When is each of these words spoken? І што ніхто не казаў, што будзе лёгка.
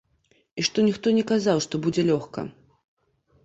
І 0.61 0.65
што 0.69 0.85
ніхто 0.87 1.13
не 1.19 1.23
казаў, 1.33 1.63
што 1.67 1.83
будзе 1.87 2.09
лёгка. 2.11 2.51